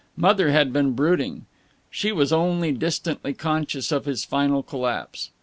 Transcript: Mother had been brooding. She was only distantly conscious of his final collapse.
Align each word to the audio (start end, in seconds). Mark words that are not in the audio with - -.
Mother 0.17 0.49
had 0.49 0.73
been 0.73 0.93
brooding. 0.93 1.45
She 1.91 2.11
was 2.11 2.33
only 2.33 2.71
distantly 2.71 3.35
conscious 3.35 3.91
of 3.91 4.05
his 4.05 4.25
final 4.25 4.63
collapse. 4.63 5.29